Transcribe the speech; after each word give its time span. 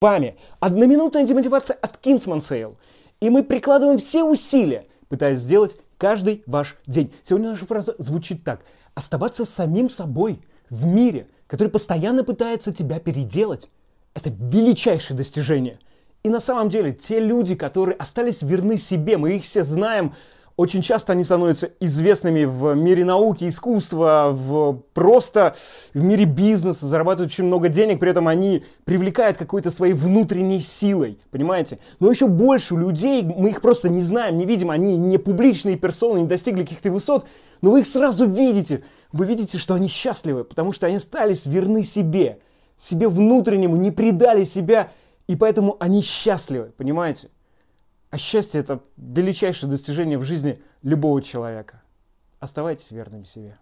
вами 0.00 0.36
одноминутная 0.60 1.26
демотивация 1.26 1.76
от 1.76 2.02
Kingsman 2.02 2.38
Sale. 2.38 2.74
И 3.20 3.28
мы 3.28 3.44
прикладываем 3.44 3.98
все 3.98 4.24
усилия, 4.24 4.86
пытаясь 5.10 5.40
сделать 5.40 5.76
каждый 5.98 6.42
ваш 6.46 6.78
день. 6.86 7.12
Сегодня 7.22 7.50
наша 7.50 7.66
фраза 7.66 7.94
звучит 7.98 8.42
так. 8.42 8.62
Оставаться 8.94 9.44
самим 9.44 9.90
собой 9.90 10.40
в 10.70 10.86
мире, 10.86 11.28
который 11.46 11.68
постоянно 11.68 12.24
пытается 12.24 12.72
тебя 12.72 12.98
переделать, 12.98 13.68
это 14.14 14.30
величайшее 14.30 15.18
достижение. 15.18 15.78
И 16.22 16.30
на 16.30 16.40
самом 16.40 16.70
деле 16.70 16.94
те 16.94 17.20
люди, 17.20 17.54
которые 17.54 17.96
остались 17.96 18.40
верны 18.40 18.78
себе, 18.78 19.18
мы 19.18 19.36
их 19.36 19.44
все 19.44 19.64
знаем, 19.64 20.14
очень 20.60 20.82
часто 20.82 21.14
они 21.14 21.24
становятся 21.24 21.70
известными 21.80 22.44
в 22.44 22.74
мире 22.74 23.02
науки, 23.02 23.48
искусства, 23.48 24.28
в 24.30 24.82
просто 24.92 25.54
в 25.94 26.04
мире 26.04 26.26
бизнеса, 26.26 26.84
зарабатывают 26.84 27.32
очень 27.32 27.44
много 27.44 27.70
денег, 27.70 27.98
при 27.98 28.10
этом 28.10 28.28
они 28.28 28.64
привлекают 28.84 29.38
какой-то 29.38 29.70
своей 29.70 29.94
внутренней 29.94 30.60
силой, 30.60 31.18
понимаете? 31.30 31.78
Но 31.98 32.10
еще 32.10 32.26
больше 32.26 32.74
людей, 32.76 33.22
мы 33.22 33.48
их 33.48 33.62
просто 33.62 33.88
не 33.88 34.02
знаем, 34.02 34.36
не 34.36 34.44
видим, 34.44 34.70
они 34.70 34.98
не 34.98 35.16
публичные 35.16 35.78
персоны, 35.78 36.18
не 36.18 36.26
достигли 36.26 36.64
каких-то 36.64 36.90
высот, 36.90 37.26
но 37.62 37.70
вы 37.70 37.80
их 37.80 37.86
сразу 37.86 38.26
видите, 38.26 38.84
вы 39.12 39.24
видите, 39.24 39.56
что 39.56 39.72
они 39.72 39.88
счастливы, 39.88 40.44
потому 40.44 40.74
что 40.74 40.86
они 40.86 40.96
остались 40.96 41.46
верны 41.46 41.84
себе, 41.84 42.38
себе 42.76 43.08
внутреннему, 43.08 43.76
не 43.76 43.92
предали 43.92 44.44
себя, 44.44 44.92
и 45.26 45.36
поэтому 45.36 45.78
они 45.80 46.02
счастливы, 46.02 46.72
понимаете? 46.76 47.30
А 48.10 48.18
счастье– 48.18 48.60
это 48.62 48.82
величайшее 48.96 49.70
достижение 49.70 50.18
в 50.18 50.24
жизни 50.24 50.60
любого 50.82 51.22
человека. 51.22 51.82
Оставайтесь 52.40 52.90
верными 52.90 53.24
себе. 53.24 53.58